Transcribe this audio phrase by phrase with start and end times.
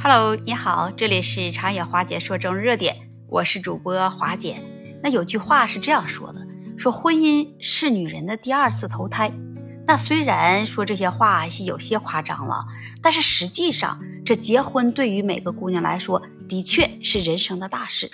[0.00, 2.96] Hello，你好，这里是长野华姐说中热点，
[3.28, 4.62] 我是主播华姐。
[5.02, 6.40] 那有句话是这样说的，
[6.76, 9.28] 说婚姻是女人的第二次投胎。
[9.84, 12.64] 那虽然说这些话是有些夸张了，
[13.02, 18.08] 但是实际上，这结婚对于每个姑娘来说，的确是人生的大事。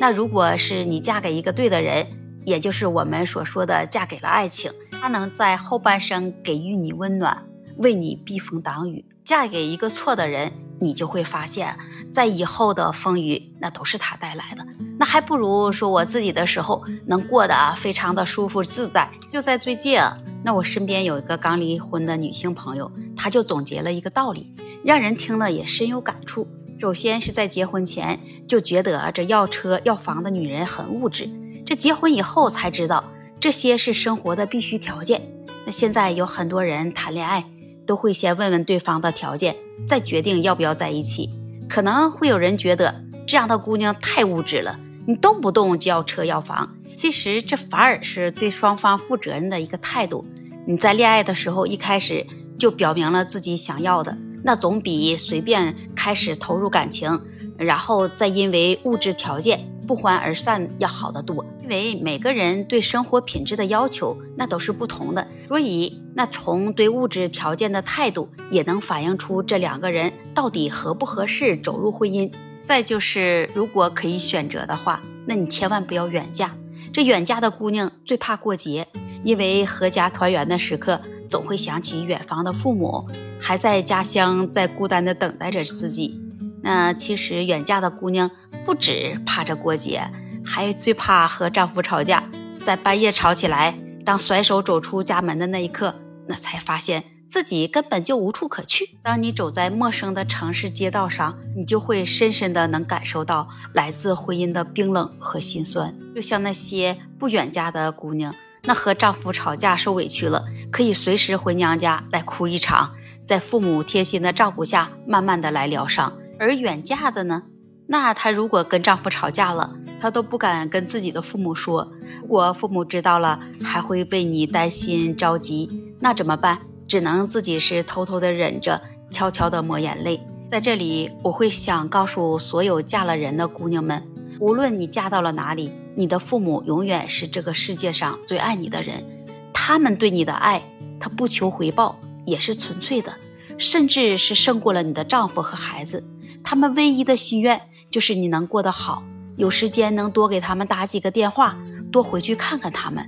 [0.00, 2.06] 那如果是你嫁给一个对的人，
[2.46, 7.44] 也就是我们所说的嫁给了爱情，他能在后半生给予你温暖，
[7.76, 10.50] 为你避风挡雨；嫁给一个错的人，
[10.86, 11.76] 你就会发现，
[12.14, 14.64] 在以后的风雨，那都是他带来的。
[14.98, 19.10] 那还不如说我自己的时候能过得非常的舒服自在。
[19.32, 20.00] 就在最近，
[20.44, 26.46] 那我身边有一个刚离婚的女性朋友，她就总结了一个道理，让人听了也深有感触。
[26.78, 31.28] 首先是在结婚前就觉得这要车要房的女人很物质，
[31.66, 33.02] 这结婚以后才知道
[33.40, 35.20] 这些是生活的必须条件。
[35.64, 37.44] 那现在有很多人谈恋爱
[37.86, 39.56] 都会先问问对方的条件。
[39.86, 41.30] 再决定要不要在一起，
[41.68, 46.74] 可能会有人觉得这样的姑娘太物质了，你动不动就要车要房。
[46.94, 50.24] 其实这反而是对双方负责任的一个态度。
[50.66, 52.26] 你在恋爱的时候一开始
[52.58, 57.20] 就表明了自己想要的，那总比随便开始投入感情，
[57.58, 59.70] 然后再因为物质条件。
[59.86, 72.30] 不欢而散要好得多，因为每个人对生活品质的要求那都是不同的，所以那从对物质条件的态度也能反映出这两个人到底合不合适走入婚姻。
[72.64, 76.56] 再就是，如果可以选择的话，那你千万不要远嫁。
[76.92, 78.88] 这远嫁的姑娘最怕过节，
[79.22, 86.20] 因为阖家团圆的时刻总会想起远方的父母，还在家乡在孤单的等待着自己。
[86.66, 88.28] 那其实远嫁的姑娘
[88.64, 90.10] 不止怕着过节，
[90.44, 92.28] 还最怕和丈夫吵架，
[92.64, 95.94] 在半夜吵起来，当甩手走出家门的那一刻，
[96.26, 98.98] 那才发现自己根本就无处可去。
[99.00, 105.94] 当你走在陌生的城市街道上，你就会深深的能感受到来自婚姻的冰冷和心酸。
[106.16, 108.34] 就像那些不远嫁的姑娘，
[108.64, 112.92] 那和丈夫吵架受委屈了，可以随时回娘家来哭一场，
[113.24, 116.12] 在父母贴心的照顾下，慢慢的来疗伤。
[116.38, 117.42] 而远嫁的呢，
[117.86, 121.92] 那她如果跟丈夫吵架了，她都不敢跟自己的父母说。
[122.20, 125.70] 如果父母知道了，还会为你担心着急，
[126.00, 126.60] 那怎么办？
[126.88, 128.80] 只能自己是偷偷的忍着，
[129.10, 130.20] 悄悄的抹眼泪。
[130.48, 134.02] 在这里，我会想告诉所有嫁了人的姑娘们，
[134.38, 139.04] 无论你嫁到了哪里，你的父母永远是这个世界上最爱你的人。
[139.52, 140.62] 他们对你的爱，
[141.00, 143.12] 他不求回报，也是纯粹的，
[143.58, 146.04] 甚至是胜过了你的丈夫和孩子。
[146.48, 149.02] 他们唯一的心愿就是你能过得好，
[149.36, 151.58] 有时间能多给他们打几个电话，
[151.90, 153.04] 多回去看看他们。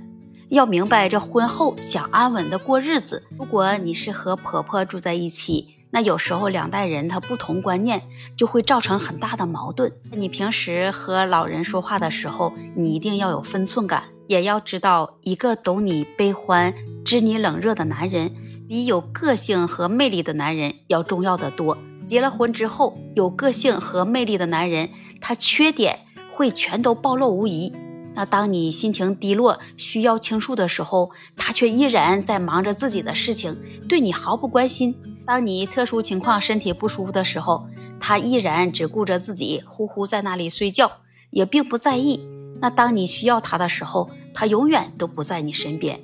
[0.49, 8.03] 要明白，这婚后想安稳的过日子，如果你是和婆婆住在一起，那有时候两代人他不同观念，
[8.35, 9.89] 就会造成很大的矛盾。
[10.11, 16.73] 你平时和老人说话的时候，你一定要有分寸感，也要知道，一个懂你悲欢、
[17.05, 18.35] 知你冷热的男人，
[18.67, 21.77] 比有个性和魅力的男人要重要的多。
[22.09, 24.89] 结了婚之后，有个性和魅力的男人，
[25.21, 25.99] 他缺点
[26.31, 27.71] 会全都暴露无遗。
[28.15, 33.55] 那当你心情低落需要倾诉的时候，他却依然在忙着自己的事情，
[33.87, 34.95] 对你毫不关心。
[35.23, 37.67] 当你特殊情况身体不舒服的时候，
[37.99, 40.91] 他依然只顾着自己，呼呼在那里睡觉，
[41.29, 42.27] 也并不在意。
[42.59, 45.99] 那当你需要他的时候，他永远都不在你身边。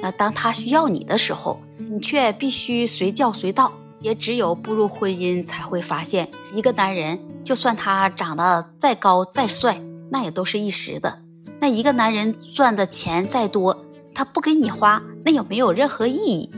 [0.00, 1.58] 那当他需要你的时候，
[1.90, 3.72] 你却必须随叫随到。
[4.00, 11.22] 也只有步入婚姻，才会发现，一个男人就算他长得再高再帅，那也都是一时的。
[11.60, 16.50] 那一个男人赚的钱再多，他不给你花，那也没有任何意义。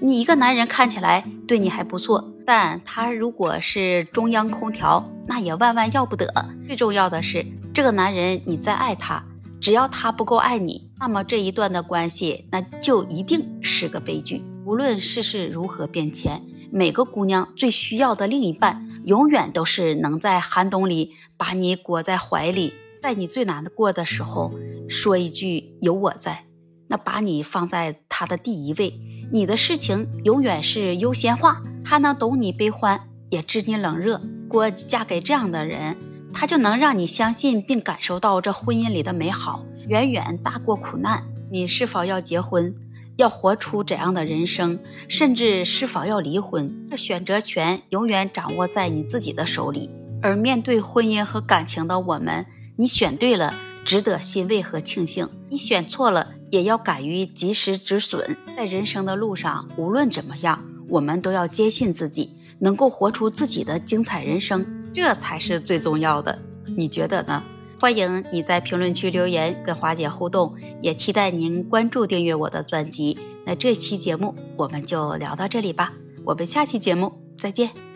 [0.00, 6.26] 你一个男人看起来对你还不错，但他如果是中央空调，那也万万要不得。
[6.66, 9.24] 最重要的是，这个男人你再爱他，
[9.60, 14.44] 只要他不够爱你，那么这一段的关系，那就一定是个悲剧。
[14.64, 16.40] 无论世事如何变迁。
[16.70, 22.72] 每个姑娘最需要的另一半，永远都是能在寒冬里把你裹在怀里，
[23.02, 24.52] 在你最难过的时候
[24.88, 26.44] 说一句“有我在”，
[26.88, 28.98] 那把你放在他的第一位，
[29.32, 31.62] 你的事情永远是优先化。
[31.84, 34.20] 他能懂你悲欢，也知你冷热。
[34.44, 35.96] 如果嫁给这样的人，
[36.32, 41.24] 他就能让你相信并感受到这婚姻里的美好，远远大过苦难。
[41.50, 42.74] 你是否要结婚？
[43.16, 44.78] 要活出怎样的人生，
[45.08, 49.90] 甚至是否要离婚，这选择权永远掌握在你自己的手里。
[50.22, 52.46] 而面对婚姻和感情的我们，
[52.76, 58.36] 你选对了，值得欣慰和庆幸；你选错了，也要敢于及时止损。
[58.56, 66.38] 在人生的路上，无论怎么样，我们都要坚信自己，能够活出自己的精彩人生，这才是最重要的。
[66.76, 67.42] 你觉得呢？
[67.84, 73.18] 欢迎你在评论区留言跟华姐互动，也期待您关注订阅我的专辑。
[73.44, 75.92] 那这期节目我们就聊到这里吧，
[76.24, 77.93] 我们下期节目再见。